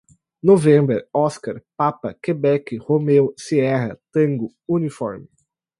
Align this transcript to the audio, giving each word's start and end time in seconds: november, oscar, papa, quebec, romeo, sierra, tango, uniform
november, 0.41 1.07
oscar, 1.13 1.63
papa, 1.77 2.15
quebec, 2.19 2.73
romeo, 2.87 3.35
sierra, 3.37 3.95
tango, 4.11 4.49
uniform 4.67 5.27